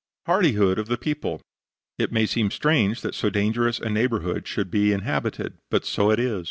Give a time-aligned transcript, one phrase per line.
[0.25, 1.43] HARDIHOOD OF THE PEOPLE
[1.99, 5.59] It may seem strange that so dangerous a neighborhood should be inhabited.
[5.69, 6.39] But so it is.